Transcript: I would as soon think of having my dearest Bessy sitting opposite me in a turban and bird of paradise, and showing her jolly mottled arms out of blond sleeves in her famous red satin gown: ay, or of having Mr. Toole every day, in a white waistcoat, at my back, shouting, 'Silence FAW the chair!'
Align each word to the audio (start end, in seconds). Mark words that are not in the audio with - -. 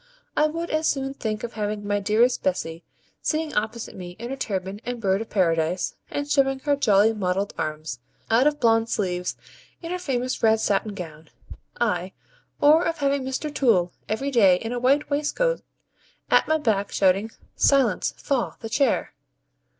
I 0.35 0.47
would 0.47 0.71
as 0.71 0.87
soon 0.89 1.13
think 1.13 1.43
of 1.43 1.53
having 1.53 1.85
my 1.85 1.99
dearest 1.99 2.41
Bessy 2.41 2.83
sitting 3.21 3.53
opposite 3.53 3.95
me 3.95 4.15
in 4.17 4.31
a 4.31 4.35
turban 4.35 4.81
and 4.83 4.99
bird 4.99 5.21
of 5.21 5.29
paradise, 5.29 5.93
and 6.09 6.27
showing 6.27 6.57
her 6.61 6.75
jolly 6.75 7.13
mottled 7.13 7.53
arms 7.55 7.99
out 8.27 8.47
of 8.47 8.59
blond 8.59 8.89
sleeves 8.89 9.37
in 9.79 9.91
her 9.91 9.99
famous 9.99 10.41
red 10.41 10.59
satin 10.59 10.95
gown: 10.95 11.29
ay, 11.79 12.13
or 12.59 12.83
of 12.83 12.97
having 12.97 13.23
Mr. 13.23 13.53
Toole 13.53 13.93
every 14.09 14.31
day, 14.31 14.55
in 14.55 14.71
a 14.73 14.79
white 14.79 15.11
waistcoat, 15.11 15.61
at 16.31 16.47
my 16.47 16.57
back, 16.57 16.91
shouting, 16.91 17.29
'Silence 17.55 18.15
FAW 18.17 18.55
the 18.59 18.69
chair!' 18.69 19.13